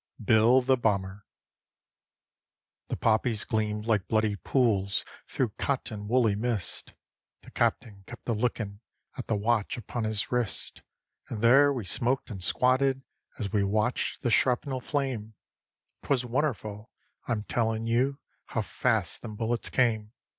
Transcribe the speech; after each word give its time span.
_Bill 0.25 0.61
the 0.61 0.77
Bomber 0.77 1.27
The 2.87 2.97
poppies 2.97 3.45
gleamed 3.45 3.85
like 3.85 4.07
bloody 4.07 4.35
pools 4.35 5.05
through 5.27 5.49
cotton 5.59 6.07
woolly 6.07 6.35
mist; 6.35 6.95
The 7.43 7.51
Captain 7.51 8.03
kept 8.07 8.27
a 8.27 8.33
lookin' 8.33 8.79
at 9.15 9.27
the 9.27 9.35
watch 9.35 9.77
upon 9.77 10.05
his 10.05 10.31
wrist; 10.31 10.81
And 11.29 11.43
there 11.43 11.71
we 11.71 11.85
smoked 11.85 12.31
and 12.31 12.43
squatted, 12.43 13.03
as 13.37 13.53
we 13.53 13.63
watched 13.63 14.23
the 14.23 14.31
shrapnel 14.31 14.81
flame; 14.81 15.35
'Twas 16.01 16.25
wonnerful, 16.25 16.89
I'm 17.27 17.43
tellin' 17.43 17.85
you, 17.85 18.17
how 18.45 18.63
fast 18.63 19.21
them 19.21 19.35
bullets 19.35 19.69
came. 19.69 20.13